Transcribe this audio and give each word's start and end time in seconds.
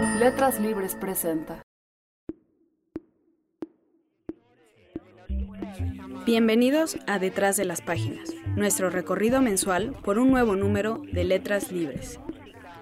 Letras 0.00 0.60
Libres 0.60 0.94
presenta. 0.94 1.62
Bienvenidos 6.24 6.96
a 7.08 7.18
Detrás 7.18 7.56
de 7.56 7.64
las 7.64 7.82
Páginas, 7.82 8.30
nuestro 8.54 8.90
recorrido 8.90 9.42
mensual 9.42 9.96
por 10.04 10.20
un 10.20 10.30
nuevo 10.30 10.54
número 10.54 11.02
de 11.12 11.24
Letras 11.24 11.72
Libres. 11.72 12.20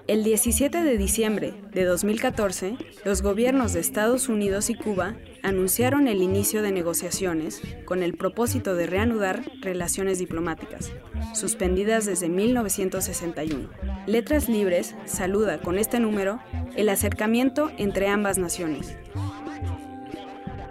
El 0.08 0.22
17 0.22 0.84
de 0.84 0.98
diciembre 0.98 1.52
de 1.72 1.84
2014, 1.84 2.76
los 3.04 3.22
gobiernos 3.22 3.72
de 3.72 3.80
Estados 3.80 4.28
Unidos 4.28 4.70
y 4.70 4.76
Cuba 4.76 5.16
anunciaron 5.42 6.06
el 6.06 6.22
inicio 6.22 6.62
de 6.62 6.70
negociaciones 6.70 7.60
con 7.86 8.04
el 8.04 8.16
propósito 8.16 8.76
de 8.76 8.86
reanudar 8.86 9.42
relaciones 9.62 10.20
diplomáticas, 10.20 10.92
suspendidas 11.34 12.06
desde 12.06 12.28
1961. 12.28 13.68
Letras 14.06 14.48
Libres 14.48 14.94
saluda 15.06 15.58
con 15.58 15.76
este 15.76 15.98
número 15.98 16.38
el 16.76 16.88
acercamiento 16.88 17.72
entre 17.76 18.06
ambas 18.06 18.38
naciones. 18.38 18.96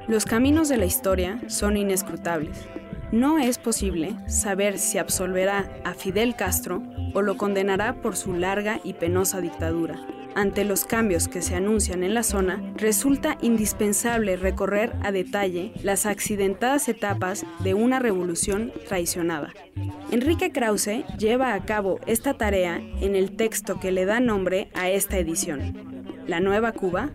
Los 0.08 0.24
caminos 0.24 0.70
de 0.70 0.78
la 0.78 0.86
historia 0.86 1.42
son 1.48 1.76
inescrutables. 1.76 2.58
No 3.12 3.38
es 3.38 3.58
posible 3.58 4.16
saber 4.30 4.80
si 4.80 4.98
absolverá 4.98 5.70
a 5.84 5.94
Fidel 5.94 6.38
Castro 6.38 6.82
o 7.16 7.22
lo 7.22 7.38
condenará 7.38 8.02
por 8.02 8.16
su 8.16 8.34
larga 8.34 8.82
y 8.84 8.94
penosa 8.94 9.42
dictadura. 9.42 10.06
Ante 10.36 10.66
los 10.66 10.84
cambios 10.84 11.30
que 11.30 11.42
se 11.42 11.56
anuncian 11.56 12.04
en 12.04 12.14
la 12.14 12.22
zona, 12.22 12.62
resulta 12.76 13.38
indispensable 13.42 14.36
recorrer 14.36 14.92
a 15.02 15.14
detalle 15.14 15.72
las 15.82 16.06
accidentadas 16.06 16.90
etapas 16.90 17.46
de 17.60 17.74
una 17.74 18.00
revolución 18.00 18.74
traicionada. 18.90 19.54
Enrique 20.12 20.52
Krause 20.52 21.06
lleva 21.18 21.54
a 21.54 21.64
cabo 21.64 22.02
esta 22.06 22.34
tarea 22.34 22.82
en 23.00 23.16
el 23.16 23.38
texto 23.38 23.80
que 23.80 23.94
le 23.94 24.04
da 24.04 24.20
nombre 24.20 24.70
a 24.74 24.90
esta 24.90 25.18
edición, 25.18 26.22
La 26.28 26.42
Nueva 26.42 26.74
Cuba. 26.74 27.12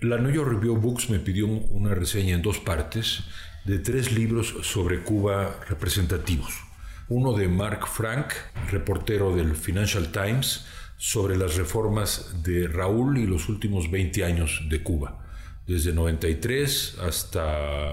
La 0.00 0.18
New 0.18 0.32
York 0.32 0.50
Review 0.50 0.76
Books 0.76 1.10
me 1.10 1.20
pidió 1.20 1.46
una 1.46 1.94
reseña 1.94 2.34
en 2.34 2.42
dos 2.42 2.58
partes 2.58 3.22
de 3.64 3.78
tres 3.78 4.10
libros 4.12 4.56
sobre 4.62 5.04
Cuba 5.04 5.60
representativos 5.68 6.63
uno 7.08 7.32
de 7.32 7.48
Mark 7.48 7.86
Frank, 7.86 8.32
reportero 8.70 9.34
del 9.34 9.54
Financial 9.54 10.10
Times, 10.10 10.64
sobre 10.96 11.36
las 11.36 11.56
reformas 11.56 12.42
de 12.42 12.66
Raúl 12.66 13.18
y 13.18 13.26
los 13.26 13.48
últimos 13.48 13.90
20 13.90 14.24
años 14.24 14.62
de 14.68 14.82
Cuba, 14.82 15.22
desde 15.66 15.92
93 15.92 16.98
hasta, 17.00 17.92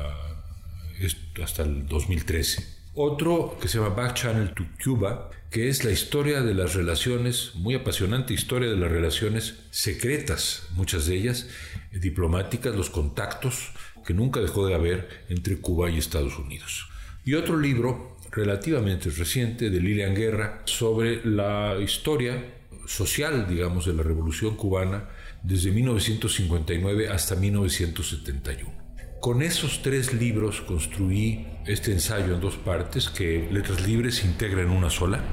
hasta 1.43 1.63
el 1.63 1.87
2013. 1.87 2.81
Otro 2.93 3.57
que 3.59 3.67
se 3.67 3.77
llama 3.77 3.95
Back 3.95 4.15
Channel 4.15 4.53
to 4.53 4.65
Cuba, 4.83 5.29
que 5.49 5.67
es 5.67 5.83
la 5.83 5.91
historia 5.91 6.41
de 6.41 6.53
las 6.53 6.75
relaciones, 6.75 7.51
muy 7.55 7.75
apasionante 7.75 8.33
historia 8.33 8.69
de 8.69 8.77
las 8.77 8.91
relaciones 8.91 9.55
secretas, 9.71 10.67
muchas 10.71 11.05
de 11.05 11.15
ellas 11.15 11.47
diplomáticas, 11.91 12.75
los 12.75 12.89
contactos 12.89 13.71
que 14.05 14.13
nunca 14.13 14.39
dejó 14.39 14.65
de 14.65 14.75
haber 14.75 15.25
entre 15.29 15.59
Cuba 15.59 15.89
y 15.89 15.97
Estados 15.97 16.37
Unidos. 16.39 16.87
Y 17.23 17.35
otro 17.35 17.57
libro 17.57 18.17
relativamente 18.31 19.09
reciente 19.09 19.69
de 19.69 19.79
Lilian 19.79 20.15
Guerra 20.15 20.61
sobre 20.65 21.25
la 21.25 21.77
historia 21.81 22.43
social, 22.87 23.47
digamos, 23.47 23.85
de 23.85 23.93
la 23.93 24.03
Revolución 24.03 24.55
cubana 24.55 25.09
desde 25.43 25.71
1959 25.71 27.09
hasta 27.09 27.35
1971. 27.35 28.81
Con 29.19 29.41
esos 29.41 29.81
tres 29.83 30.13
libros 30.13 30.61
construí 30.61 31.45
este 31.67 31.91
ensayo 31.91 32.33
en 32.33 32.41
dos 32.41 32.55
partes 32.55 33.09
que 33.09 33.47
Letras 33.51 33.85
Libres 33.85 34.23
integra 34.23 34.61
en 34.61 34.69
una 34.69 34.89
sola, 34.89 35.23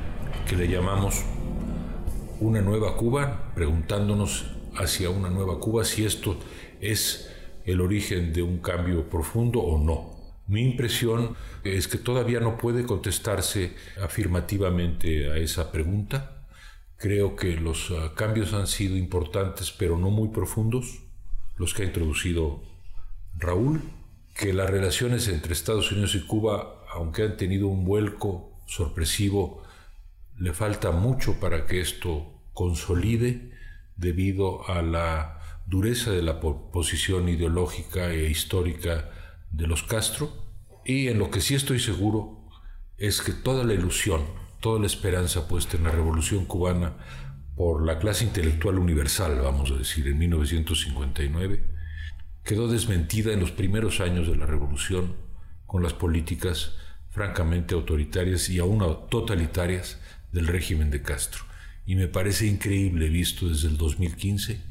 que 0.46 0.56
le 0.56 0.68
llamamos 0.68 1.22
Una 2.40 2.60
nueva 2.60 2.96
Cuba, 2.96 3.52
preguntándonos 3.54 4.44
hacia 4.76 5.08
una 5.10 5.30
nueva 5.30 5.58
Cuba 5.58 5.84
si 5.84 6.04
esto 6.04 6.38
es 6.80 7.30
el 7.64 7.80
origen 7.80 8.32
de 8.32 8.42
un 8.42 8.58
cambio 8.58 9.08
profundo 9.08 9.60
o 9.60 9.82
no. 9.82 10.07
Mi 10.48 10.62
impresión 10.62 11.36
es 11.62 11.88
que 11.88 11.98
todavía 11.98 12.40
no 12.40 12.56
puede 12.56 12.84
contestarse 12.84 13.74
afirmativamente 14.02 15.30
a 15.30 15.36
esa 15.36 15.70
pregunta. 15.70 16.46
Creo 16.96 17.36
que 17.36 17.58
los 17.58 17.90
ah, 17.90 18.14
cambios 18.16 18.54
han 18.54 18.66
sido 18.66 18.96
importantes, 18.96 19.70
pero 19.72 19.98
no 19.98 20.08
muy 20.08 20.28
profundos, 20.28 21.02
los 21.58 21.74
que 21.74 21.82
ha 21.82 21.86
introducido 21.86 22.62
Raúl, 23.36 23.82
que 24.34 24.54
las 24.54 24.70
relaciones 24.70 25.28
entre 25.28 25.52
Estados 25.52 25.92
Unidos 25.92 26.14
y 26.14 26.24
Cuba, 26.24 26.82
aunque 26.94 27.24
han 27.24 27.36
tenido 27.36 27.68
un 27.68 27.84
vuelco 27.84 28.50
sorpresivo, 28.66 29.62
le 30.38 30.54
falta 30.54 30.92
mucho 30.92 31.38
para 31.40 31.66
que 31.66 31.82
esto 31.82 32.40
consolide 32.54 33.52
debido 33.96 34.66
a 34.66 34.80
la 34.80 35.40
dureza 35.66 36.10
de 36.10 36.22
la 36.22 36.40
posición 36.40 37.28
ideológica 37.28 38.10
e 38.12 38.30
histórica 38.30 39.10
de 39.50 39.66
los 39.66 39.82
Castro 39.82 40.32
y 40.84 41.08
en 41.08 41.18
lo 41.18 41.30
que 41.30 41.40
sí 41.40 41.54
estoy 41.54 41.80
seguro 41.80 42.48
es 42.96 43.20
que 43.20 43.32
toda 43.32 43.64
la 43.64 43.74
ilusión, 43.74 44.22
toda 44.60 44.80
la 44.80 44.86
esperanza 44.86 45.46
puesta 45.48 45.76
en 45.76 45.84
la 45.84 45.90
revolución 45.90 46.46
cubana 46.46 46.96
por 47.56 47.84
la 47.84 47.98
clase 47.98 48.24
intelectual 48.24 48.78
universal, 48.78 49.40
vamos 49.42 49.70
a 49.70 49.74
decir, 49.74 50.06
en 50.06 50.18
1959, 50.18 51.64
quedó 52.44 52.68
desmentida 52.68 53.32
en 53.32 53.40
los 53.40 53.50
primeros 53.50 54.00
años 54.00 54.28
de 54.28 54.36
la 54.36 54.46
revolución 54.46 55.16
con 55.66 55.82
las 55.82 55.92
políticas 55.92 56.76
francamente 57.10 57.74
autoritarias 57.74 58.48
y 58.48 58.58
aún 58.58 58.78
totalitarias 59.10 60.00
del 60.32 60.46
régimen 60.46 60.90
de 60.90 61.02
Castro. 61.02 61.44
Y 61.84 61.96
me 61.96 62.08
parece 62.08 62.46
increíble, 62.46 63.08
visto 63.08 63.48
desde 63.48 63.68
el 63.68 63.76
2015, 63.76 64.62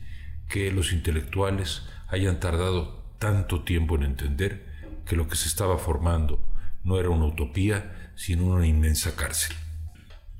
que 0.47 0.71
los 0.71 0.93
intelectuales 0.93 1.83
hayan 2.07 2.39
tardado 2.39 3.03
tanto 3.19 3.63
tiempo 3.63 3.95
en 3.95 4.03
entender 4.03 4.66
que 5.07 5.15
lo 5.15 5.27
que 5.27 5.35
se 5.35 5.47
estaba 5.47 5.77
formando 5.77 6.43
no 6.83 6.99
era 6.99 7.09
una 7.09 7.25
utopía, 7.25 8.11
sino 8.15 8.45
una 8.45 8.67
inmensa 8.67 9.15
cárcel. 9.15 9.55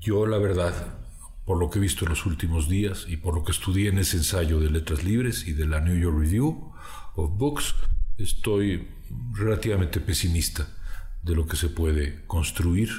Yo, 0.00 0.26
la 0.26 0.38
verdad, 0.38 0.98
por 1.44 1.58
lo 1.58 1.70
que 1.70 1.78
he 1.78 1.82
visto 1.82 2.04
en 2.04 2.10
los 2.10 2.26
últimos 2.26 2.68
días 2.68 3.06
y 3.08 3.16
por 3.16 3.34
lo 3.34 3.44
que 3.44 3.52
estudié 3.52 3.88
en 3.88 3.98
ese 3.98 4.18
ensayo 4.18 4.60
de 4.60 4.70
Letras 4.70 5.04
Libres 5.04 5.46
y 5.46 5.52
de 5.52 5.66
la 5.66 5.80
New 5.80 5.98
York 5.98 6.18
Review 6.18 6.72
of 7.16 7.30
Books, 7.36 7.74
estoy 8.18 8.88
relativamente 9.32 10.00
pesimista 10.00 10.68
de 11.22 11.34
lo 11.34 11.46
que 11.46 11.56
se 11.56 11.68
puede 11.68 12.24
construir 12.26 12.90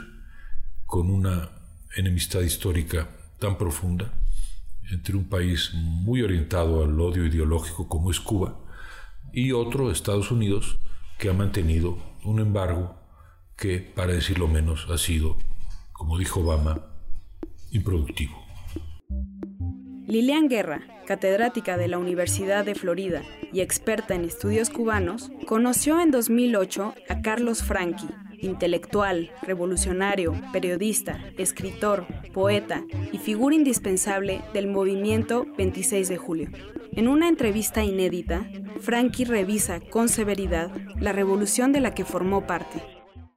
con 0.85 1.09
una 1.09 1.49
enemistad 1.95 2.41
histórica 2.41 3.09
tan 3.39 3.57
profunda 3.57 4.13
entre 4.91 5.15
un 5.15 5.29
país 5.29 5.71
muy 5.73 6.21
orientado 6.21 6.83
al 6.83 6.99
odio 6.99 7.25
ideológico 7.25 7.87
como 7.87 8.11
es 8.11 8.19
Cuba 8.19 8.59
y 9.31 9.51
otro, 9.51 9.91
Estados 9.91 10.31
Unidos, 10.31 10.79
que 11.19 11.29
ha 11.29 11.33
mantenido 11.33 11.97
un 12.23 12.39
embargo 12.39 12.95
que, 13.57 13.79
para 13.79 14.13
decirlo 14.13 14.47
menos, 14.47 14.87
ha 14.89 14.97
sido, 14.97 15.35
como 15.91 16.17
dijo 16.17 16.39
Obama, 16.39 16.85
improductivo. 17.71 18.41
Lilian 20.07 20.47
Guerra, 20.47 20.81
catedrática 21.05 21.77
de 21.77 21.89
la 21.89 21.97
Universidad 21.99 22.63
de 22.63 22.73
Florida 22.73 23.21
y 23.51 23.59
experta 23.59 24.15
en 24.15 24.23
estudios 24.23 24.69
cubanos, 24.69 25.29
conoció 25.45 25.99
en 25.99 26.09
2008 26.09 26.95
a 27.09 27.21
Carlos 27.21 27.63
Franchi, 27.63 28.07
intelectual, 28.39 29.29
revolucionario, 29.41 30.33
periodista, 30.53 31.19
escritor, 31.37 32.07
poeta 32.33 32.83
y 33.11 33.17
figura 33.17 33.55
indispensable 33.55 34.41
del 34.53 34.67
movimiento 34.67 35.45
26 35.57 36.07
de 36.07 36.17
julio. 36.17 36.49
En 36.95 37.07
una 37.07 37.27
entrevista 37.27 37.83
inédita, 37.83 38.41
Frankie 38.81 39.25
revisa 39.25 39.79
con 39.91 40.09
severidad 40.09 40.69
la 40.99 41.13
revolución 41.13 41.71
de 41.71 41.79
la 41.79 41.93
que 41.93 42.03
formó 42.03 42.45
parte. 42.47 42.79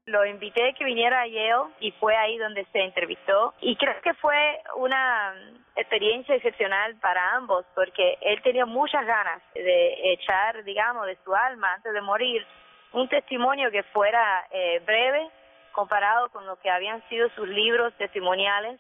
Lo 0.07 0.25
invité 0.25 0.75
que 0.77 0.85
viniera 0.85 1.23
a 1.23 1.27
Yale 1.27 1.73
y 1.81 1.93
fue 1.93 2.17
ahí 2.17 2.37
donde 2.39 2.67
se 2.73 2.81
entrevistó 2.81 3.55
y 3.61 3.77
creo 3.77 4.01
que 4.03 4.15
fue 4.15 4.37
una 4.77 5.35
experiencia 5.77 6.35
excepcional 6.35 6.97
para 6.97 7.37
ambos 7.37 7.65
porque 7.75 8.19
él 8.21 8.43
tenía 8.43 8.67
muchas 8.67 9.06
ganas 9.06 9.43
de 9.55 10.12
echar, 10.12 10.65
digamos, 10.65 11.06
de 11.06 11.17
su 11.25 11.35
alma 11.35 11.75
antes 11.75 11.93
de 11.93 12.00
morir 12.00 12.44
un 12.93 13.09
testimonio 13.09 13.71
que 13.71 13.82
fuera 13.85 14.47
eh, 14.50 14.81
breve 14.85 15.29
comparado 15.73 16.29
con 16.31 16.47
lo 16.47 16.56
que 16.56 16.71
habían 16.71 17.03
sido 17.09 17.29
sus 17.31 17.49
libros 17.49 17.94
testimoniales 17.97 18.79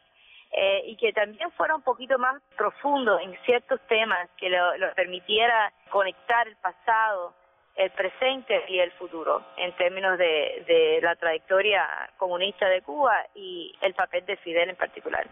eh, 0.52 0.82
y 0.86 0.96
que 0.96 1.12
también 1.12 1.50
fuera 1.52 1.74
un 1.74 1.82
poquito 1.82 2.18
más 2.18 2.42
profundo 2.56 3.18
en 3.18 3.34
ciertos 3.44 3.80
temas 3.88 4.28
que 4.36 4.50
lo, 4.50 4.94
permitiera 4.94 5.72
conectar 5.90 6.46
el 6.46 6.56
pasado, 6.56 7.34
el 7.74 7.90
presente 7.90 8.62
y 8.68 8.78
el 8.78 8.90
futuro 8.92 9.42
en 9.56 9.72
términos 9.76 10.18
de, 10.18 10.64
de 10.66 11.00
la 11.02 11.16
trayectoria 11.16 12.10
comunista 12.18 12.68
de 12.68 12.82
Cuba 12.82 13.26
y 13.34 13.74
el 13.80 13.94
papel 13.94 14.26
de 14.26 14.36
Fidel 14.36 14.68
en 14.68 14.76
particular. 14.76 15.26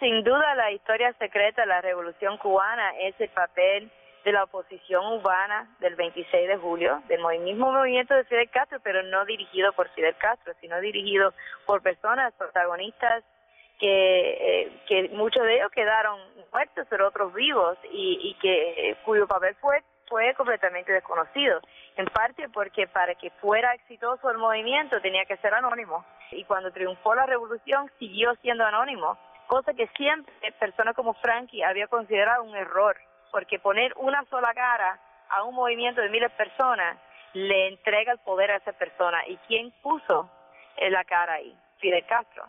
Sin 0.00 0.24
duda 0.24 0.54
la 0.54 0.72
historia 0.72 1.12
secreta 1.18 1.62
de 1.62 1.68
la 1.68 1.82
revolución 1.82 2.38
cubana 2.38 2.98
es 3.00 3.14
el 3.20 3.28
papel 3.28 3.90
de 4.24 4.32
la 4.32 4.44
oposición 4.44 5.06
urbana 5.06 5.68
del 5.78 5.94
26 5.94 6.48
de 6.48 6.56
julio, 6.56 7.02
del 7.08 7.20
mismo 7.40 7.70
movimiento 7.70 8.12
de 8.14 8.24
Fidel 8.24 8.50
Castro, 8.50 8.80
pero 8.82 9.02
no 9.04 9.24
dirigido 9.24 9.72
por 9.72 9.88
Fidel 9.90 10.16
Castro, 10.16 10.52
sino 10.60 10.80
dirigido 10.80 11.32
por 11.64 11.80
personas 11.80 12.32
protagonistas 12.34 13.22
que, 13.78 14.62
eh, 14.62 14.82
que 14.86 15.08
muchos 15.10 15.42
de 15.42 15.56
ellos 15.56 15.70
quedaron 15.70 16.18
muertos 16.52 16.86
pero 16.88 17.08
otros 17.08 17.32
vivos 17.34 17.76
y, 17.92 18.18
y 18.22 18.34
que 18.40 18.96
cuyo 19.04 19.26
papel 19.26 19.54
fue 19.56 19.82
fue 20.08 20.34
completamente 20.34 20.92
desconocido, 20.92 21.60
en 21.96 22.06
parte 22.06 22.48
porque 22.50 22.86
para 22.86 23.14
que 23.14 23.30
fuera 23.30 23.74
exitoso 23.74 24.30
el 24.30 24.38
movimiento 24.38 25.00
tenía 25.00 25.24
que 25.24 25.36
ser 25.38 25.54
anónimo 25.54 26.04
y 26.30 26.44
cuando 26.44 26.72
triunfó 26.72 27.14
la 27.14 27.26
revolución 27.26 27.90
siguió 27.98 28.34
siendo 28.36 28.64
anónimo, 28.64 29.18
cosa 29.46 29.74
que 29.74 29.88
siempre 29.96 30.32
personas 30.58 30.94
como 30.94 31.14
Frankie 31.14 31.62
había 31.62 31.88
considerado 31.88 32.44
un 32.44 32.56
error, 32.56 32.96
porque 33.30 33.58
poner 33.58 33.92
una 33.96 34.24
sola 34.26 34.52
cara 34.54 34.98
a 35.28 35.42
un 35.44 35.54
movimiento 35.54 36.00
de 36.00 36.08
miles 36.08 36.30
de 36.30 36.36
personas 36.36 36.98
le 37.32 37.68
entrega 37.68 38.12
el 38.12 38.18
poder 38.20 38.50
a 38.50 38.56
esa 38.56 38.72
persona. 38.72 39.26
¿Y 39.26 39.36
quién 39.48 39.72
puso 39.82 40.30
la 40.78 41.04
cara 41.04 41.34
ahí? 41.34 41.56
Fidel 41.78 42.06
Castro 42.06 42.46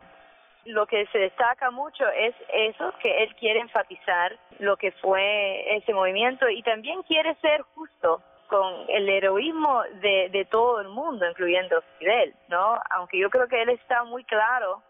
lo 0.67 0.85
que 0.85 1.05
se 1.07 1.17
destaca 1.17 1.71
mucho 1.71 2.07
es 2.09 2.35
eso, 2.53 2.93
que 3.01 3.23
él 3.23 3.35
quiere 3.35 3.59
enfatizar 3.59 4.37
lo 4.59 4.77
que 4.77 4.91
fue 4.93 5.75
ese 5.77 5.93
movimiento 5.93 6.47
y 6.49 6.61
también 6.63 7.03
quiere 7.03 7.35
ser 7.35 7.61
justo 7.75 8.21
con 8.47 8.85
el 8.87 9.09
heroísmo 9.09 9.83
de, 10.01 10.29
de 10.29 10.45
todo 10.45 10.81
el 10.81 10.89
mundo, 10.89 11.27
incluyendo 11.27 11.81
Fidel, 11.99 12.33
¿no? 12.47 12.79
Aunque 12.91 13.19
yo 13.19 13.29
creo 13.29 13.47
que 13.47 13.61
él 13.61 13.69
está 13.69 14.03
muy 14.03 14.23
claro 14.23 14.81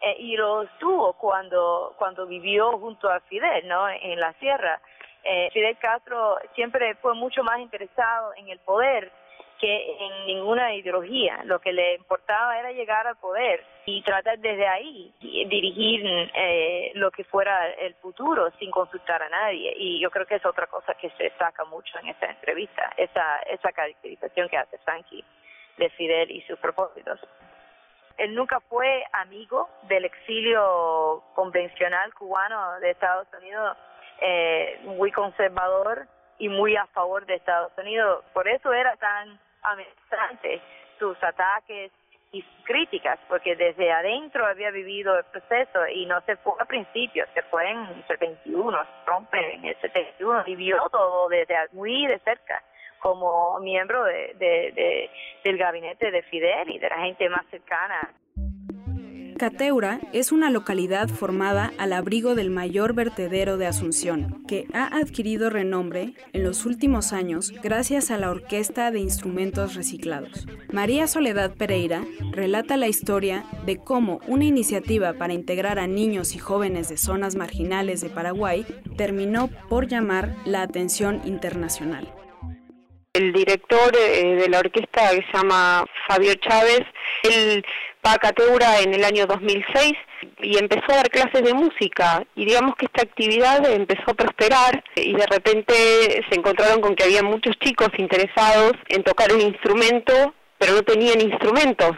eh, 0.00 0.16
y 0.18 0.36
lo 0.36 0.62
estuvo 0.62 1.14
cuando, 1.14 1.94
cuando 1.98 2.26
vivió 2.26 2.78
junto 2.78 3.10
a 3.10 3.20
Fidel, 3.20 3.66
¿no? 3.66 3.88
En 3.88 4.20
la 4.20 4.32
sierra. 4.34 4.80
Eh, 5.24 5.50
Fidel 5.52 5.76
Castro 5.78 6.38
siempre 6.54 6.94
fue 6.96 7.14
mucho 7.14 7.42
más 7.42 7.58
interesado 7.58 8.32
en 8.36 8.48
el 8.48 8.58
poder 8.60 9.10
que 9.60 9.96
en 9.98 10.26
ninguna 10.26 10.74
ideología. 10.74 11.42
Lo 11.44 11.60
que 11.60 11.72
le 11.72 11.94
importaba 11.94 12.58
era 12.58 12.72
llegar 12.72 13.06
al 13.06 13.16
poder 13.16 13.64
y 13.86 14.02
tratar 14.02 14.38
desde 14.38 14.66
ahí 14.66 15.12
dirigir 15.20 16.02
eh, 16.34 16.92
lo 16.94 17.10
que 17.10 17.24
fuera 17.24 17.70
el 17.72 17.94
futuro 17.94 18.50
sin 18.58 18.70
consultar 18.70 19.22
a 19.22 19.28
nadie. 19.28 19.72
Y 19.76 20.00
yo 20.00 20.10
creo 20.10 20.26
que 20.26 20.36
es 20.36 20.46
otra 20.46 20.66
cosa 20.66 20.94
que 20.94 21.10
se 21.10 21.24
destaca 21.24 21.64
mucho 21.64 21.98
en 21.98 22.08
esta 22.08 22.26
entrevista, 22.26 22.92
esa, 22.96 23.38
esa 23.40 23.72
caracterización 23.72 24.48
que 24.48 24.58
hace 24.58 24.78
Frankie 24.78 25.24
de 25.78 25.90
Fidel 25.90 26.30
y 26.30 26.42
sus 26.42 26.58
propósitos. 26.58 27.20
Él 28.18 28.34
nunca 28.34 28.60
fue 28.60 29.04
amigo 29.12 29.68
del 29.82 30.06
exilio 30.06 31.22
convencional 31.34 32.14
cubano 32.14 32.80
de 32.80 32.90
Estados 32.90 33.28
Unidos, 33.38 33.76
eh, 34.20 34.80
muy 34.84 35.12
conservador 35.12 36.06
y 36.38 36.48
muy 36.48 36.76
a 36.76 36.86
favor 36.86 37.26
de 37.26 37.34
Estados 37.34 37.72
Unidos. 37.76 38.24
Por 38.32 38.48
eso 38.48 38.72
era 38.72 38.96
tan 38.96 39.38
amenazante 39.66 40.60
sus 40.98 41.22
ataques 41.22 41.92
y 42.32 42.42
críticas, 42.64 43.18
porque 43.28 43.56
desde 43.56 43.92
adentro 43.92 44.46
había 44.46 44.70
vivido 44.70 45.16
el 45.16 45.24
proceso 45.24 45.86
y 45.88 46.06
no 46.06 46.20
se 46.22 46.36
fue 46.36 46.54
al 46.58 46.66
principio, 46.66 47.24
se 47.34 47.42
fue 47.42 47.70
en 47.70 47.78
el 47.78 48.06
71, 48.06 48.78
Trump 49.04 49.32
en 49.32 49.64
el 49.64 49.80
71 49.80 50.44
y 50.46 50.56
vio 50.56 50.76
todo 50.90 51.28
desde 51.28 51.56
muy 51.72 52.06
de 52.06 52.18
cerca 52.20 52.62
como 52.98 53.60
miembro 53.60 54.04
de, 54.04 55.10
del 55.44 55.58
gabinete 55.58 56.10
de 56.10 56.22
Fidel 56.22 56.70
y 56.70 56.78
de 56.78 56.88
la 56.88 56.98
gente 56.98 57.28
más 57.28 57.46
cercana. 57.50 58.10
Cateura 59.38 60.00
es 60.14 60.32
una 60.32 60.48
localidad 60.48 61.08
formada 61.08 61.70
al 61.76 61.92
abrigo 61.92 62.34
del 62.34 62.48
mayor 62.48 62.94
vertedero 62.94 63.58
de 63.58 63.66
Asunción, 63.66 64.42
que 64.48 64.66
ha 64.72 64.96
adquirido 64.96 65.50
renombre 65.50 66.14
en 66.32 66.42
los 66.42 66.64
últimos 66.64 67.12
años 67.12 67.52
gracias 67.62 68.10
a 68.10 68.16
la 68.16 68.30
Orquesta 68.30 68.90
de 68.90 69.00
Instrumentos 69.00 69.74
Reciclados. 69.74 70.46
María 70.72 71.06
Soledad 71.06 71.54
Pereira 71.54 72.02
relata 72.32 72.78
la 72.78 72.88
historia 72.88 73.44
de 73.66 73.76
cómo 73.76 74.20
una 74.26 74.44
iniciativa 74.44 75.12
para 75.12 75.34
integrar 75.34 75.78
a 75.78 75.86
niños 75.86 76.34
y 76.34 76.38
jóvenes 76.38 76.88
de 76.88 76.96
zonas 76.96 77.36
marginales 77.36 78.00
de 78.00 78.08
Paraguay 78.08 78.64
terminó 78.96 79.50
por 79.68 79.86
llamar 79.86 80.34
la 80.46 80.62
atención 80.62 81.20
internacional. 81.26 82.10
El 83.12 83.32
director 83.32 83.96
eh, 83.96 84.36
de 84.36 84.48
la 84.48 84.58
orquesta 84.60 85.10
que 85.10 85.22
se 85.22 85.32
llama 85.32 85.84
Fabio 86.06 86.34
Chávez, 86.34 86.82
va 88.06 88.12
a 88.12 88.18
Cateura 88.18 88.80
en 88.80 88.94
el 88.94 89.04
año 89.04 89.26
2006 89.26 89.92
y 90.42 90.58
empezó 90.58 90.84
a 90.92 90.96
dar 90.96 91.10
clases 91.10 91.42
de 91.42 91.54
música 91.54 92.22
y 92.36 92.44
digamos 92.44 92.76
que 92.76 92.86
esta 92.86 93.02
actividad 93.02 93.68
empezó 93.68 94.12
a 94.12 94.14
prosperar 94.14 94.84
y 94.94 95.12
de 95.12 95.26
repente 95.26 95.74
se 96.28 96.38
encontraron 96.38 96.80
con 96.80 96.94
que 96.94 97.04
había 97.04 97.22
muchos 97.22 97.58
chicos 97.58 97.88
interesados 97.98 98.72
en 98.88 99.02
tocar 99.02 99.32
un 99.32 99.40
instrumento 99.40 100.34
pero 100.58 100.74
no 100.74 100.82
tenían 100.82 101.20
instrumentos. 101.20 101.92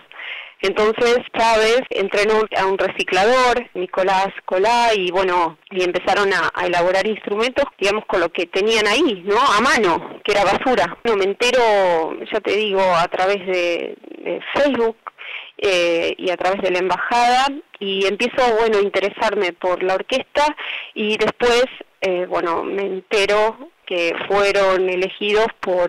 Entonces 0.61 1.19
Chávez 1.37 1.83
entrenó 1.91 2.41
a 2.57 2.67
un 2.67 2.77
reciclador, 2.77 3.65
Nicolás 3.75 4.31
Colá, 4.45 4.93
y 4.93 5.13
bueno, 5.13 5.57
y 5.71 5.85
empezaron 5.85 6.33
a, 6.33 6.67
elaborar 6.67 7.07
instrumentos, 7.07 7.65
digamos, 7.79 8.05
con 8.07 8.19
lo 8.19 8.31
que 8.31 8.47
tenían 8.47 8.89
ahí, 8.89 9.23
¿no? 9.25 9.39
A 9.39 9.61
mano, 9.61 10.19
que 10.25 10.33
era 10.33 10.43
basura. 10.43 10.99
No, 11.05 11.15
me 11.15 11.27
entero, 11.27 11.61
ya 12.33 12.41
te 12.41 12.57
digo, 12.57 12.83
a 12.83 13.07
través 13.07 13.47
de 13.47 13.97
Facebook 14.55 14.97
eh, 15.59 16.15
y 16.17 16.31
a 16.31 16.37
través 16.37 16.63
de 16.63 16.71
la 16.71 16.79
embajada 16.79 17.47
y 17.81 18.07
empiezo 18.07 18.43
bueno 18.59 18.79
a 18.79 18.83
interesarme 18.83 19.53
por 19.53 19.83
la 19.83 19.95
orquesta 19.95 20.57
y 20.95 21.17
después 21.17 21.65
eh, 22.01 22.27
bueno 22.27 22.63
me 22.63 22.83
entero 22.83 23.71
que 23.89 24.15
fueron 24.29 24.87
elegidos 24.91 25.47
por 25.61 25.89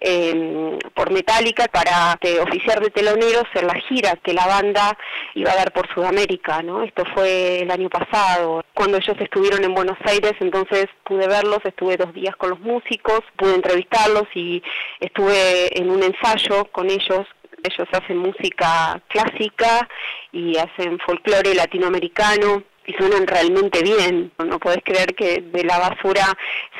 eh, 0.00 0.78
por 0.94 1.12
Metallica 1.12 1.66
para 1.68 2.18
oficiar 2.42 2.80
de 2.80 2.90
teloneros 2.90 3.44
en 3.54 3.68
la 3.68 3.74
gira 3.74 4.16
que 4.16 4.34
la 4.34 4.48
banda 4.48 4.98
iba 5.34 5.52
a 5.52 5.56
dar 5.56 5.72
por 5.72 5.86
Sudamérica, 5.94 6.60
¿no? 6.62 6.82
Esto 6.82 7.04
fue 7.14 7.60
el 7.60 7.70
año 7.70 7.88
pasado, 7.88 8.64
cuando 8.74 8.96
ellos 8.96 9.16
estuvieron 9.20 9.62
en 9.62 9.74
Buenos 9.74 9.96
Aires, 10.04 10.32
entonces 10.40 10.86
pude 11.04 11.28
verlos, 11.28 11.60
estuve 11.62 11.96
dos 11.96 12.12
días 12.12 12.34
con 12.34 12.50
los 12.50 12.60
músicos, 12.60 13.20
pude 13.36 13.54
entrevistarlos 13.54 14.24
y 14.34 14.60
estuve 14.98 15.78
en 15.78 15.88
un 15.88 16.02
ensayo 16.02 16.64
con 16.72 16.90
ellos 16.90 17.26
ellos 17.66 17.88
hacen 17.92 18.18
música 18.18 19.00
clásica 19.08 19.88
y 20.32 20.56
hacen 20.56 20.98
folclore 21.00 21.54
latinoamericano 21.54 22.62
y 22.86 22.92
suenan 22.94 23.26
realmente 23.26 23.82
bien. 23.82 24.32
No 24.38 24.58
podés 24.58 24.82
creer 24.84 25.14
que 25.14 25.40
de 25.40 25.64
la 25.64 25.78
basura 25.78 26.26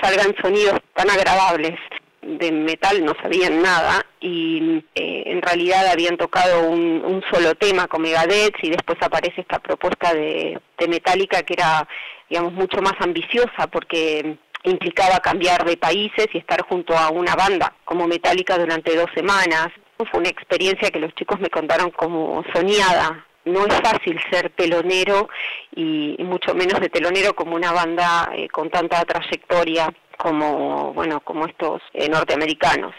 salgan 0.01 0.35
sonidos 0.41 0.81
tan 0.95 1.11
agradables. 1.11 1.79
De 2.23 2.51
metal 2.51 3.05
no 3.05 3.15
sabían 3.23 3.63
nada 3.63 4.05
y 4.21 4.83
eh, 4.97 5.23
en 5.27 5.41
realidad 5.43 5.87
habían 5.87 6.17
tocado 6.17 6.69
un, 6.69 7.23
solo 7.31 7.55
tema 7.55 7.87
con 7.87 8.03
Megadeth 8.03 8.57
y 8.63 8.71
después 8.71 8.99
aparece 9.01 9.43
esta 9.43 9.61
propuesta 9.61 10.13
de, 10.13 10.59
de 10.77 10.89
Metallica 10.89 11.43
que 11.45 11.55
era, 11.55 11.87
digamos, 12.29 12.53
mucho 12.53 12.83
más 12.83 12.95
ambiciosa 12.99 13.69
porque 13.69 14.39
implicaba 14.65 15.21
cambiar 15.21 15.65
de 15.65 15.77
países 15.77 16.27
y 16.33 16.39
estar 16.39 16.63
junto 16.63 16.97
a 16.97 17.11
una 17.11 17.35
banda 17.35 17.73
como 17.85 18.07
Metallica 18.07 18.59
durante 18.59 18.95
dos 18.97 19.09
semanas. 19.15 19.69
Fue 19.97 20.21
una 20.21 20.29
experiencia 20.29 20.91
que 20.91 21.01
los 21.01 21.15
chicos 21.15 21.41
me 21.41 21.49
contaron 21.49 21.91
como 21.91 22.45
soñada. 22.53 23.27
No 23.47 23.65
es 23.65 23.75
fácil 23.81 24.21
ser 24.31 24.51
telonero 24.51 25.29
y 25.75 26.17
mucho 26.19 26.55
menos 26.55 26.81
de 26.81 26.91
telonero 26.91 27.35
como 27.35 27.55
una 27.55 27.73
banda 27.73 28.31
eh, 28.35 28.49
con 28.49 28.69
tanta 28.71 29.05
trayectoria 29.05 29.93
como 30.19 30.93
bueno 30.93 31.21
como 31.21 31.47
estos 31.47 31.81
eh, 31.95 32.09
norteamericanos. 32.09 32.95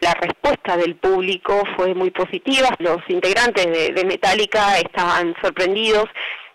La 0.00 0.14
respuesta 0.14 0.76
del 0.76 0.96
público 0.96 1.62
fue 1.76 1.94
muy 1.94 2.10
positiva. 2.10 2.68
Los 2.78 2.98
integrantes 3.08 3.66
de, 3.66 4.04
Metallica 4.04 4.78
estaban 4.78 5.34
sorprendidos 5.42 6.06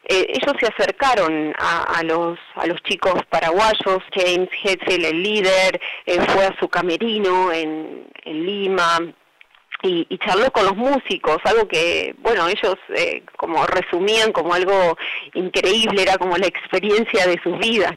eh, 0.07 0.27
ellos 0.29 0.53
se 0.59 0.67
acercaron 0.67 1.51
a, 1.57 2.03
los 2.03 2.37
a 2.53 2.67
los 2.67 2.79
chicos 2.83 3.15
paraguayos, 3.27 4.03
James 4.13 4.49
Hetzel, 4.63 5.03
el 5.03 5.23
líder, 5.23 5.81
fue 6.27 6.45
a 6.45 6.55
su 6.59 6.69
camerino 6.69 7.51
en 7.51 8.05
Lima, 8.23 8.99
y, 9.87 10.17
charló 10.17 10.51
con 10.51 10.65
los 10.65 10.75
músicos, 10.75 11.37
algo 11.43 11.67
que, 11.67 12.15
bueno, 12.19 12.47
ellos 12.47 12.75
eh, 12.95 13.23
como 13.37 13.65
resumían 13.65 14.31
como 14.31 14.53
algo 14.53 14.97
increíble, 15.33 16.01
era 16.01 16.17
como 16.17 16.37
la 16.37 16.47
experiencia 16.47 17.27
de 17.27 17.39
sus 17.43 17.57
vidas. 17.59 17.93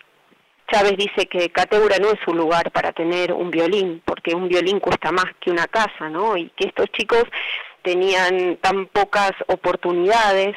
Chávez 0.70 0.96
dice 0.98 1.26
que 1.26 1.50
Cateura 1.50 1.96
no 1.98 2.10
es 2.10 2.20
un 2.26 2.36
lugar 2.36 2.70
para 2.72 2.92
tener 2.92 3.32
un 3.32 3.50
violín, 3.50 4.02
porque 4.04 4.34
un 4.34 4.48
violín 4.48 4.80
cuesta 4.80 5.10
más 5.10 5.26
que 5.40 5.50
una 5.50 5.66
casa, 5.66 6.10
¿no? 6.10 6.36
Y 6.36 6.50
que 6.50 6.66
estos 6.66 6.86
chicos 6.92 7.24
tenían 7.82 8.56
tan 8.56 8.86
pocas 8.86 9.32
oportunidades, 9.46 10.54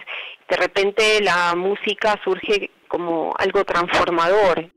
de 0.49 0.57
repente 0.57 1.21
la 1.21 1.55
música 1.55 2.19
surge 2.25 2.71
como 2.89 3.33
algo 3.37 3.63
transformador. 3.63 4.69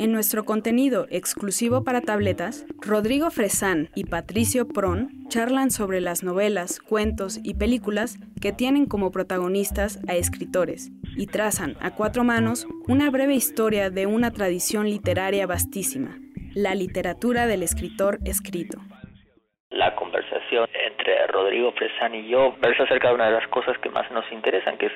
En 0.00 0.12
nuestro 0.12 0.44
contenido 0.44 1.06
exclusivo 1.10 1.82
para 1.82 2.00
tabletas, 2.00 2.64
Rodrigo 2.80 3.30
Fresán 3.30 3.88
y 3.96 4.04
Patricio 4.04 4.68
Pron 4.68 5.08
charlan 5.28 5.72
sobre 5.72 6.00
las 6.00 6.22
novelas, 6.22 6.78
cuentos 6.78 7.40
y 7.42 7.54
películas 7.54 8.16
que 8.40 8.52
tienen 8.52 8.86
como 8.86 9.10
protagonistas 9.10 9.98
a 10.08 10.14
escritores 10.14 10.92
y 11.16 11.26
trazan 11.26 11.74
a 11.80 11.96
cuatro 11.96 12.22
manos 12.22 12.64
una 12.86 13.10
breve 13.10 13.34
historia 13.34 13.90
de 13.90 14.06
una 14.06 14.30
tradición 14.30 14.88
literaria 14.88 15.48
vastísima, 15.48 16.16
la 16.54 16.76
literatura 16.76 17.48
del 17.48 17.64
escritor 17.64 18.18
escrito. 18.24 18.78
La 19.70 19.96
conversación 19.96 20.68
entre 20.90 21.26
Rodrigo 21.26 21.72
Fresán 21.72 22.14
y 22.14 22.28
yo 22.28 22.54
versa 22.62 22.84
acerca 22.84 23.08
de 23.08 23.14
una 23.16 23.26
de 23.26 23.32
las 23.32 23.48
cosas 23.48 23.76
que 23.78 23.90
más 23.90 24.08
nos 24.12 24.30
interesan, 24.30 24.78
que 24.78 24.86
es 24.86 24.92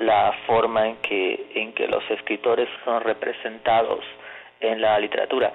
la 0.00 0.32
forma 0.46 0.88
en 0.88 0.96
que, 1.02 1.50
en 1.54 1.74
que 1.74 1.86
los 1.86 2.02
escritores 2.10 2.68
son 2.86 3.02
representados 3.02 4.02
en 4.60 4.80
la 4.80 4.98
literatura. 4.98 5.52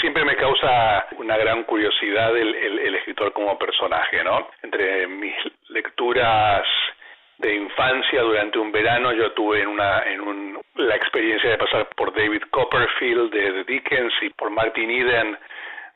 Siempre 0.00 0.24
me 0.24 0.36
causa 0.36 1.06
una 1.18 1.36
gran 1.36 1.62
curiosidad 1.64 2.36
el, 2.36 2.54
el 2.54 2.94
escritor 2.96 3.32
como 3.32 3.58
personaje, 3.58 4.24
¿no? 4.24 4.48
Entre 4.62 5.06
mis 5.06 5.34
lecturas 5.68 6.66
de 7.42 7.56
infancia 7.56 8.22
durante 8.22 8.58
un 8.58 8.70
verano 8.70 9.12
yo 9.12 9.32
tuve 9.32 9.62
en 9.62 9.68
una 9.68 10.02
en 10.04 10.20
un, 10.20 10.60
la 10.76 10.94
experiencia 10.94 11.50
de 11.50 11.58
pasar 11.58 11.88
por 11.96 12.14
David 12.14 12.42
Copperfield 12.50 13.32
de, 13.32 13.64
Dickens 13.64 14.14
y 14.22 14.30
por 14.30 14.50
Martin 14.50 14.88
Eden 14.88 15.36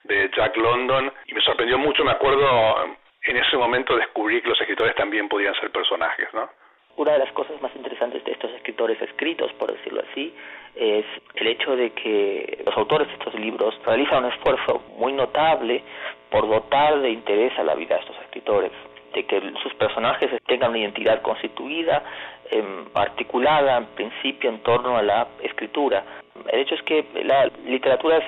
de 0.03 0.29
Jack 0.37 0.57
London 0.57 1.13
y 1.27 1.35
me 1.35 1.41
sorprendió 1.43 1.79
mucho 1.79 2.05
me 2.05 2.11
acuerdo 2.11 2.99
en 3.23 3.37
ese 3.37 3.57
momento 3.57 3.97
descubrí 3.97 4.43
que 4.43 4.49
los 4.49 4.61
escritores 4.61 4.97
también 4.97 5.29
podían 5.29 5.55
ser 5.55 5.71
personajes 5.71 6.29
no 6.35 6.51
una 6.97 7.13
de 7.13 7.19
las 7.19 7.33
cosas 7.33 7.61
más 7.61 7.75
interesantes 7.77 8.25
de 8.25 8.33
estos 8.33 8.51
escritores 8.53 9.01
escritos, 9.03 9.53
por 9.55 9.71
decirlo 9.73 10.03
así, 10.11 10.35
es 10.75 11.05
el 11.35 11.47
hecho 11.47 11.77
de 11.77 11.91
que 11.91 12.63
los 12.65 12.77
autores 12.77 13.09
de 13.09 13.15
estos 13.15 13.35
libros 13.35 13.79
realizan 13.85 14.25
un 14.25 14.33
esfuerzo 14.33 14.83
muy 14.97 15.13
notable 15.13 15.83
por 16.31 16.49
dotar 16.49 17.01
de 17.01 17.11
interés 17.11 17.59
a 17.59 17.65
la 17.65 17.75
vida 17.75 17.97
de 17.97 18.01
estos 18.01 18.17
escritores 18.23 18.73
de 19.15 19.25
que 19.25 19.41
sus 19.63 19.75
personajes 19.75 20.31
tengan 20.47 20.71
una 20.71 20.81
identidad 20.81 21.23
constituida, 21.23 22.03
em, 22.51 22.87
articulada 22.95 23.79
en 23.79 23.87
principio 23.87 24.51
en 24.51 24.59
torno 24.59 24.97
a 24.97 25.03
la 25.03 25.29
escritura. 25.43 26.05
El 26.49 26.61
hecho 26.61 26.75
es 26.75 26.83
que 26.83 27.05
la 27.25 27.51
literatura, 27.65 28.21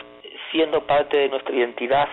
siendo 0.50 0.80
parte 0.86 1.16
de 1.16 1.28
nuestra 1.28 1.54
identidad, 1.54 2.08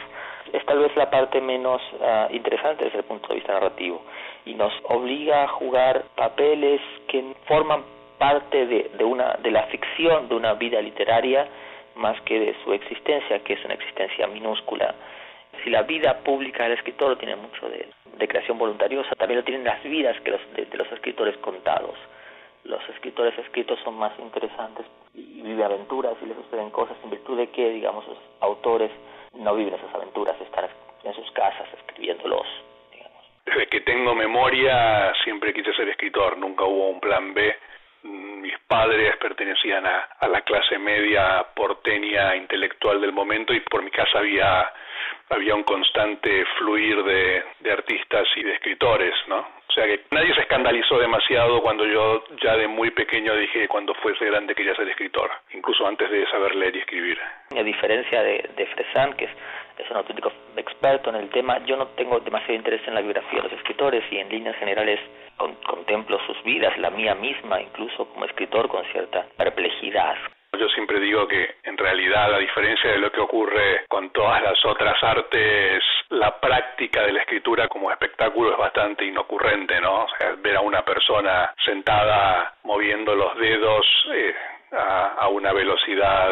es 0.52 0.66
tal 0.66 0.80
vez 0.80 0.96
la 0.96 1.10
parte 1.10 1.40
menos 1.40 1.82
ah, 2.02 2.28
interesante 2.32 2.86
desde 2.86 3.00
el 3.00 3.06
punto 3.06 3.30
de 3.30 3.36
vista 3.36 3.54
narrativo 3.54 4.02
y 4.46 4.54
nos 4.54 4.74
obliga 4.84 5.44
a 5.44 5.48
jugar 5.48 6.06
papeles 6.16 6.82
que 7.08 7.36
forman 7.48 7.84
parte 8.18 8.66
de, 8.66 8.92
de, 8.98 9.04
una, 9.04 9.34
de 9.42 9.52
la 9.52 9.64
ficción 9.64 10.30
de 10.30 10.36
una 10.36 10.54
vida 10.54 10.82
literaria 10.82 11.48
más 11.96 12.20
que 12.22 12.40
de 12.40 12.56
su 12.64 12.74
existencia, 12.74 13.40
que 13.40 13.54
es 13.54 13.66
una 13.66 13.74
existencia 13.74 14.28
minúscula. 14.28 14.94
Si 15.64 15.70
la 15.70 15.84
vida 15.84 16.20
pública 16.20 16.64
del 16.64 16.74
escritor 16.74 17.18
tiene 17.18 17.36
mucho 17.36 17.70
de, 17.70 17.88
de 18.18 18.28
creación 18.28 18.58
voluntariosa, 18.58 19.16
también 19.16 19.40
lo 19.40 19.46
tienen 19.46 19.64
las 19.64 19.82
vidas 19.84 20.20
que 20.22 20.32
los, 20.32 20.42
de, 20.54 20.68
los 20.78 20.92
escritores 20.92 21.38
contados. 21.38 21.96
Los 22.64 22.82
escritores 22.90 23.38
escritos 23.40 23.80
son 23.84 23.96
más 23.96 24.12
interesantes 24.20 24.86
y 25.14 25.42
viven 25.42 25.64
aventuras 25.64 26.16
y 26.22 26.26
les 26.26 26.36
suceden 26.38 26.70
cosas 26.72 26.98
en 27.04 27.12
virtud 27.12 27.38
de 27.38 27.48
que, 27.48 27.70
digamos, 27.70 28.08
los 28.08 28.18
autores 28.42 28.92
no 29.34 29.56
viven 29.56 29.74
esas 29.74 29.94
aventuras, 29.94 30.40
están 30.42 30.68
en 31.04 31.14
sus 31.14 31.30
casas 31.32 31.68
escribiéndolos. 31.80 32.48
Desde 33.46 33.68
que 33.68 33.82
tengo 33.82 34.16
memoria 34.16 35.14
siempre 35.24 35.54
quise 35.54 35.74
ser 35.74 35.88
escritor, 35.90 36.38
nunca 36.38 36.64
hubo 36.64 36.90
un 36.90 37.00
plan 37.00 37.34
B. 37.34 37.56
Mis 38.04 38.58
padres 38.68 39.16
pertenecían 39.18 39.86
a, 39.86 40.10
a 40.20 40.28
la 40.28 40.42
clase 40.42 40.78
media 40.78 41.46
porteña 41.56 42.36
intelectual 42.36 43.00
del 43.02 43.12
momento 43.12 43.54
y 43.54 43.60
por 43.62 43.84
mi 43.84 43.92
casa 43.92 44.20
había 44.20 44.72
había 45.30 45.56
un 45.56 45.64
constante 45.64 46.46
fluir 46.58 47.04
de, 47.04 47.44
de 47.60 47.72
artistas 47.72 48.28
y 48.36 48.44
de 48.44 48.54
escritores, 48.54 49.14
¿no? 49.28 49.40
O 49.68 49.74
sea 49.74 49.88
que 49.88 50.06
nadie 50.12 50.34
se 50.34 50.42
escandalizó 50.42 50.98
demasiado 50.98 51.62
cuando 51.62 51.86
yo 51.86 52.24
ya 52.42 52.56
de 52.56 52.68
muy 52.68 52.92
pequeño 52.92 53.36
dije 53.36 53.68
cuando 53.68 53.94
fuese 53.96 54.24
grande 54.26 54.56
quería 54.56 54.74
ser 54.76 54.88
escritor, 54.88 55.30
incluso 55.52 55.86
antes 55.86 56.10
de 56.10 56.26
saber 56.28 56.56
leer 56.56 56.78
y 56.78 56.80
escribir. 56.80 57.20
A 57.58 57.62
diferencia 57.62 58.24
de, 58.24 58.50
de 58.56 58.66
Fresan, 58.68 59.14
que 59.14 59.26
es, 59.26 59.32
es 59.78 59.92
un 59.92 59.98
auténtico 59.98 60.32
experto 60.56 61.10
en 61.10 61.18
el 61.18 61.30
tema, 61.30 61.60
yo 61.66 61.76
no 61.76 61.88
tengo 61.88 62.22
demasiado 62.22 62.54
interés 62.54 62.88
en 62.88 62.94
la 62.94 63.02
biografía 63.02 63.42
de 63.42 63.50
los 63.50 63.60
escritores 63.60 64.04
y 64.12 64.18
en 64.18 64.30
líneas 64.30 64.56
generales 64.58 65.00
contemplo 65.36 66.20
sus 66.26 66.42
vidas, 66.44 66.78
la 66.78 66.90
mía 66.90 67.14
misma, 67.16 67.62
incluso 67.62 68.08
como 68.10 68.26
escritor, 68.26 68.70
con 68.70 68.86
cierta 68.94 69.26
perplejidad. 69.36 70.16
Yo 70.56 70.68
siempre 70.70 71.00
digo 71.00 71.28
que 71.28 71.56
en 71.64 71.78
realidad, 71.78 72.34
a 72.34 72.40
diferencia 72.40 72.92
de 72.92 73.00
lo 73.00 73.12
que 73.12 73.22
ocurre 73.22 73.86
con 73.88 74.10
todas 74.12 74.42
las 74.42 74.64
otras 74.66 75.02
artes, 75.04 75.84
la 76.10 76.40
práctica 76.40 77.04
de 77.04 77.14
la 77.14 77.22
escritura 77.22 77.68
como 77.68 77.92
espectáculo 77.92 78.52
es 78.52 78.58
bastante 78.58 79.06
inocurrente, 79.06 79.80
¿no? 79.82 80.04
O 80.04 80.08
sea, 80.18 80.36
ver 80.38 80.58
a 80.58 80.62
una 80.62 80.84
persona 80.84 81.54
sentada 81.66 82.54
moviendo 82.64 83.16
los 83.16 83.38
dedos 83.38 83.86
eh, 84.14 84.36
a, 84.72 85.28
una 85.30 85.54
velocidad 85.54 86.32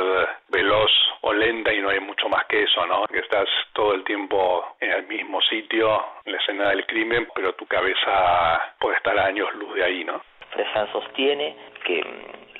veloz 0.49 0.91
o 1.21 1.33
lenta 1.33 1.73
y 1.73 1.81
no 1.81 1.89
hay 1.89 1.99
mucho 1.99 2.29
más 2.29 2.45
que 2.45 2.63
eso, 2.63 2.85
¿no? 2.85 3.05
Que 3.07 3.19
estás 3.19 3.47
todo 3.73 3.93
el 3.93 4.03
tiempo 4.03 4.75
en 4.79 4.91
el 4.91 5.07
mismo 5.07 5.41
sitio, 5.41 6.03
en 6.25 6.33
la 6.33 6.37
escena 6.37 6.69
del 6.69 6.85
crimen, 6.85 7.27
pero 7.35 7.53
tu 7.53 7.65
cabeza 7.65 8.73
puede 8.79 8.97
estar 8.97 9.17
a 9.17 9.25
años 9.25 9.53
luz 9.55 9.73
de 9.75 9.83
ahí, 9.83 10.03
¿no? 10.03 10.21
Fresan 10.51 10.91
sostiene 10.91 11.55
que 11.85 12.03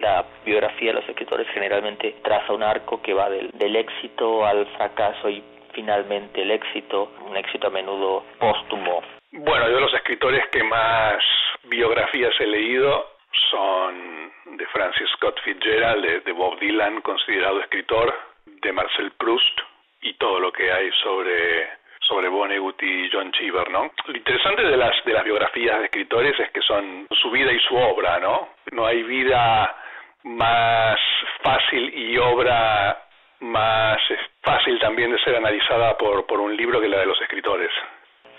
la 0.03 0.25
biografía 0.45 0.89
de 0.89 0.99
los 0.99 1.09
escritores 1.09 1.47
generalmente 1.53 2.17
traza 2.21 2.51
un 2.53 2.61
arco 2.61 3.01
que 3.01 3.13
va 3.13 3.29
del, 3.29 3.75
éxito 3.75 4.45
al 4.45 4.67
fracaso 4.75 5.29
y 5.29 5.41
finalmente 5.73 6.41
el 6.41 6.51
éxito, 6.51 7.13
un 7.25 7.37
éxito 7.37 7.67
a 7.67 7.69
menudo 7.69 8.25
póstumo. 8.37 9.01
Bueno, 9.31 9.69
yo 9.69 9.79
los 9.79 9.93
escritores 9.93 10.45
que 10.49 10.61
más 10.63 11.23
biografías 11.63 12.33
he 12.39 12.45
leído 12.45 13.07
son 13.49 14.31
de 14.57 14.65
Francis 14.67 15.09
Scott 15.15 15.39
Fitzgerald, 15.43 16.05
de, 16.05 16.19
de 16.19 16.31
Bob 16.33 16.59
Dylan, 16.59 17.01
considerado 17.01 17.61
escritor, 17.61 18.13
de 18.45 18.71
Marcel 18.73 19.11
Proust 19.17 19.61
y 20.01 20.13
todo 20.15 20.39
lo 20.39 20.51
que 20.51 20.71
hay 20.71 20.91
sobre 21.01 21.81
sobre 22.01 22.27
Vonnegut 22.27 22.83
y 22.83 23.09
John 23.13 23.31
Cheever, 23.31 23.71
¿no? 23.71 23.89
Lo 24.05 24.17
interesante 24.17 24.61
de 24.61 24.75
las 24.75 24.93
de 25.05 25.13
las 25.13 25.23
biografías 25.23 25.79
de 25.79 25.85
escritores 25.85 26.37
es 26.37 26.51
que 26.51 26.61
son 26.61 27.07
su 27.09 27.31
vida 27.31 27.53
y 27.53 27.59
su 27.59 27.75
obra, 27.75 28.19
¿no? 28.19 28.49
No 28.73 28.85
hay 28.85 29.01
vida 29.03 29.73
más 30.23 30.99
fácil 31.41 31.93
y 31.95 32.17
obra 32.17 32.99
más 33.39 33.99
fácil 34.41 34.79
también 34.79 35.11
de 35.11 35.19
ser 35.19 35.35
analizada 35.35 35.97
por, 35.97 36.25
por 36.25 36.39
un 36.39 36.55
libro 36.55 36.79
que 36.79 36.87
la 36.87 36.99
de 36.99 37.05
los 37.05 37.21
escritores. 37.21 37.71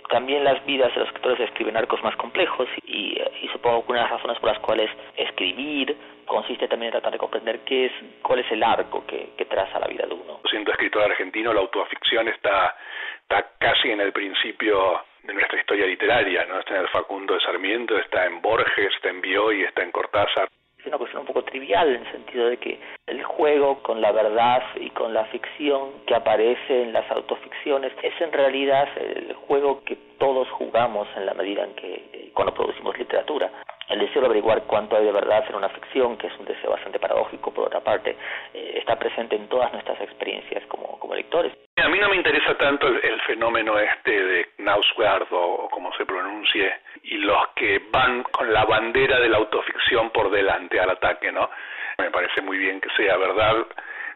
También 0.08 0.44
las 0.44 0.64
vidas 0.66 0.92
de 0.94 1.00
los 1.00 1.08
escritores 1.08 1.40
escriben 1.40 1.76
arcos 1.76 2.02
más 2.02 2.16
complejos 2.16 2.68
y, 2.84 3.18
y 3.42 3.48
supongo 3.48 3.84
que 3.84 3.92
una 3.92 4.02
de 4.02 4.08
las 4.08 4.18
razones 4.18 4.38
por 4.38 4.50
las 4.50 4.58
cuales 4.60 4.90
escribir 5.16 5.96
consiste 6.26 6.68
también 6.68 6.88
en 6.88 6.92
tratar 6.92 7.12
de 7.12 7.18
comprender 7.18 7.60
qué 7.60 7.86
es, 7.86 7.92
cuál 8.22 8.38
es 8.40 8.50
el 8.52 8.62
arco 8.62 9.04
que, 9.06 9.30
que 9.36 9.44
traza 9.46 9.78
la 9.78 9.86
vida 9.86 10.06
de 10.06 10.14
uno. 10.14 10.40
Siendo 10.48 10.70
escritor 10.72 11.02
argentino, 11.02 11.52
la 11.52 11.60
autoficción 11.60 12.28
está, 12.28 12.76
está 13.22 13.50
casi 13.58 13.90
en 13.90 14.00
el 14.00 14.12
principio 14.12 15.04
de 15.22 15.34
nuestra 15.34 15.58
historia 15.58 15.86
literaria, 15.86 16.44
¿no? 16.46 16.60
Está 16.60 16.74
en 16.74 16.82
el 16.82 16.88
Facundo 16.88 17.34
de 17.34 17.40
Sarmiento, 17.40 17.98
está 17.98 18.26
en 18.26 18.40
Borges, 18.40 18.92
está 18.94 19.08
en 19.08 19.20
Bioy, 19.20 19.64
está 19.64 19.82
en 19.82 19.90
Cortázar 19.90 20.48
es 20.84 20.88
una 20.88 20.98
cuestión 20.98 21.22
un 21.22 21.26
poco 21.26 21.44
trivial 21.44 21.88
en 21.88 22.04
el 22.04 22.12
sentido 22.12 22.46
de 22.50 22.58
que 22.58 22.78
el 23.06 23.22
juego 23.24 23.82
con 23.82 24.02
la 24.02 24.12
verdad 24.12 24.62
y 24.76 24.90
con 24.90 25.14
la 25.14 25.24
ficción 25.26 26.04
que 26.06 26.14
aparece 26.14 26.82
en 26.82 26.92
las 26.92 27.10
autoficciones 27.10 27.92
es 28.02 28.12
en 28.20 28.30
realidad 28.30 28.86
el 28.98 29.32
juego 29.32 29.82
que 29.84 29.96
todos 30.18 30.46
jugamos 30.50 31.08
en 31.16 31.24
la 31.24 31.32
medida 31.32 31.64
en 31.64 31.74
que 31.74 32.30
cuando 32.34 32.52
producimos 32.52 32.98
literatura. 32.98 33.50
El 33.88 33.98
deseo 33.98 34.22
de 34.22 34.26
averiguar 34.26 34.62
cuánto 34.64 34.96
hay 34.96 35.04
de 35.04 35.12
verdad 35.12 35.44
en 35.48 35.56
una 35.56 35.68
ficción, 35.68 36.16
que 36.16 36.26
es 36.26 36.38
un 36.38 36.46
deseo 36.46 36.70
bastante 36.70 36.98
paradójico 36.98 37.52
por 37.52 37.66
otra 37.66 37.80
parte, 37.80 38.16
eh, 38.54 38.74
está 38.78 38.98
presente 38.98 39.36
en 39.36 39.46
todas 39.48 39.72
nuestras 39.72 40.00
experiencias 40.00 40.64
como, 40.66 40.98
como 40.98 41.14
lectores. 41.14 41.52
A 41.76 41.88
mí 41.88 41.98
no 41.98 42.08
me 42.08 42.16
interesa 42.16 42.56
tanto 42.56 42.88
el, 42.88 42.98
el 43.04 43.20
fenómeno 43.22 43.78
este 43.78 44.10
de 44.10 44.46
Knausgaard 44.56 45.32
o, 45.32 45.64
o 45.64 45.68
como 45.68 45.92
se 45.96 46.06
pronuncie, 46.06 46.72
y 47.04 47.18
los 47.18 47.48
que 47.54 47.82
van 47.90 48.22
con 48.24 48.52
la 48.52 48.64
bandera 48.64 49.20
de 49.20 49.28
la 49.28 49.36
autoficción 49.36 50.10
por 50.10 50.30
delante 50.30 50.80
al 50.80 50.90
ataque, 50.90 51.30
¿no? 51.30 51.50
Me 51.98 52.10
parece 52.10 52.40
muy 52.40 52.56
bien 52.58 52.80
que 52.80 52.88
sea 52.96 53.16
verdad, 53.16 53.66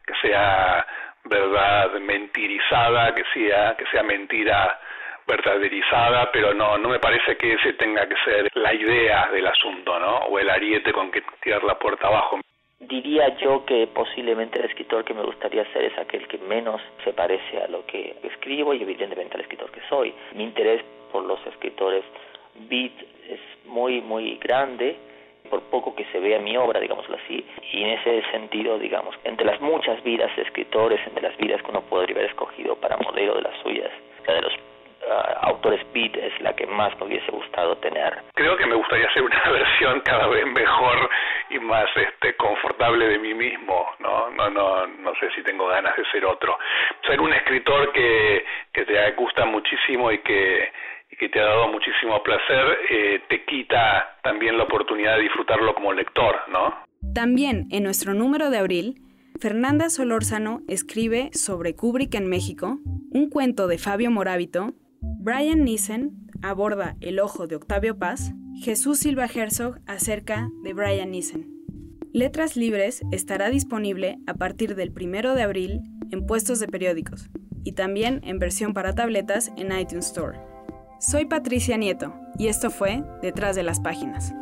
que 0.07 0.14
sea 0.23 0.87
verdad 1.25 1.92
mentirizada, 2.00 3.14
que 3.14 3.25
sea 3.35 3.76
que 3.76 3.85
sea 3.87 4.02
mentira 4.02 4.80
verdaderizada, 5.26 6.30
pero 6.33 6.54
no 6.54 6.78
no 6.78 6.88
me 6.88 6.99
parece 6.99 7.37
que 7.37 7.52
ese 7.52 7.75
tenga 7.75 8.09
que 8.09 8.16
ser 8.25 8.49
la 8.54 8.73
idea 8.73 9.28
del 9.33 9.47
asunto, 9.47 9.99
¿no? 9.99 10.16
O 10.26 10.38
el 10.38 10.49
ariete 10.49 10.92
con 10.92 11.11
que 11.11 11.23
tirar 11.42 11.62
la 11.64 11.78
puerta 11.78 12.07
abajo. 12.07 12.40
Diría 12.80 13.37
yo 13.38 13.66
que 13.66 13.88
posiblemente 13.88 14.61
el 14.61 14.66
escritor 14.66 15.04
que 15.04 15.12
me 15.12 15.23
gustaría 15.23 15.71
ser 15.73 15.85
es 15.85 15.99
aquel 15.99 16.26
que 16.26 16.38
menos 16.38 16.80
se 17.04 17.12
parece 17.12 17.61
a 17.61 17.68
lo 17.68 17.85
que 17.85 18.16
escribo 18.23 18.73
y 18.73 18.83
evidentemente 18.83 19.35
al 19.35 19.42
escritor 19.42 19.71
que 19.73 19.80
soy. 19.88 20.14
Mi 20.33 20.45
interés 20.45 20.83
por 21.12 21.25
los 21.25 21.45
escritores 21.47 22.04
beat 22.68 22.92
es 23.28 23.40
muy, 23.66 24.00
muy 24.00 24.36
grande, 24.36 24.96
por 25.48 25.62
poco 25.70 25.94
que 25.94 26.04
se 26.06 26.20
vea 26.20 26.38
mi 26.38 26.56
obra, 26.56 26.80
digámoslo 26.80 27.16
así, 27.16 27.44
y 27.72 27.82
en 27.82 27.90
ese 27.90 28.22
sentido, 28.30 28.78
digamos, 28.78 29.14
entre 29.24 29.46
las 29.46 29.60
muchas 29.60 30.02
vidas 30.02 30.34
de 30.36 30.42
escritores, 30.42 31.00
entre 31.06 31.22
las 31.22 31.36
vidas 31.38 31.62
que 31.62 31.70
uno 31.70 31.82
podría 31.82 32.16
haber 32.16 32.30
escogido 32.30 32.76
para 32.76 32.96
modelo 32.98 33.34
de 33.36 33.42
las 33.42 33.56
suyas, 33.62 33.90
la 34.26 34.34
de 34.34 34.42
los 34.42 34.54
uh, 34.54 35.46
autores 35.48 35.80
beat 35.92 36.16
es 36.16 36.38
la 36.40 36.54
que 36.54 36.66
más 36.66 36.98
me 36.98 37.06
hubiese 37.06 37.30
gustado 37.30 37.76
tener. 37.78 38.18
Creo 38.34 38.56
que 38.56 38.66
me 38.66 38.74
gustaría 38.74 39.06
hacer 39.06 39.22
una 39.22 39.42
versión 39.50 40.00
cada 40.00 40.26
vez 40.28 40.46
mejor 40.46 41.10
y 41.50 41.58
más 41.60 41.88
este 41.96 42.34
confortable 42.36 43.08
de 43.08 43.18
mí 43.18 43.34
mismo, 43.34 43.88
¿no? 44.00 44.30
No 44.30 44.50
no 44.50 44.86
no 44.86 45.14
sé 45.14 45.30
si 45.34 45.42
tengo 45.42 45.66
ganas 45.68 45.96
de 45.96 46.04
ser 46.06 46.24
otro. 46.26 46.58
Ser 47.06 47.20
un 47.20 47.32
escritor 47.32 47.90
que 47.92 48.44
que 48.72 48.84
te 48.84 49.10
gusta 49.12 49.46
muchísimo 49.46 50.12
y 50.12 50.18
que 50.18 50.70
que 51.18 51.28
te 51.28 51.40
ha 51.40 51.44
dado 51.44 51.68
muchísimo 51.68 52.22
placer, 52.22 52.78
eh, 52.90 53.20
te 53.28 53.44
quita 53.44 54.18
también 54.22 54.56
la 54.56 54.64
oportunidad 54.64 55.16
de 55.16 55.22
disfrutarlo 55.22 55.75
como 55.75 55.92
lector, 55.92 56.37
¿no? 56.48 56.75
También 57.14 57.66
en 57.70 57.84
nuestro 57.84 58.14
número 58.14 58.50
de 58.50 58.58
abril, 58.58 59.02
Fernanda 59.40 59.90
Solórzano 59.90 60.60
escribe 60.68 61.30
sobre 61.32 61.75
Kubrick 61.75 62.14
en 62.14 62.28
México, 62.28 62.78
un 63.10 63.30
cuento 63.30 63.66
de 63.68 63.78
Fabio 63.78 64.10
Morábito, 64.10 64.75
Brian 65.00 65.64
Nissen 65.64 66.10
aborda 66.42 66.96
El 67.00 67.20
ojo 67.20 67.46
de 67.46 67.56
Octavio 67.56 67.98
Paz, 67.98 68.32
Jesús 68.62 68.98
Silva 68.98 69.26
Herzog 69.26 69.78
acerca 69.87 70.48
de 70.62 70.72
Brian 70.72 71.10
Nissen. 71.10 71.46
Letras 72.12 72.56
Libres 72.56 73.02
estará 73.12 73.50
disponible 73.50 74.18
a 74.26 74.34
partir 74.34 74.75
del 74.75 74.90
1 74.90 75.34
de 75.34 75.42
abril 75.42 75.80
en 76.10 76.26
puestos 76.26 76.58
de 76.58 76.68
periódicos 76.68 77.28
y 77.64 77.72
también 77.72 78.20
en 78.25 78.38
versión 78.38 78.72
para 78.72 78.94
tabletas 78.94 79.52
en 79.56 79.78
iTunes 79.78 80.06
Store. 80.06 80.47
Soy 81.00 81.26
Patricia 81.26 81.76
Nieto 81.76 82.12
y 82.36 82.48
esto 82.48 82.70
fue 82.70 83.04
Detrás 83.22 83.54
de 83.54 83.62
las 83.62 83.78
Páginas. 83.78 84.34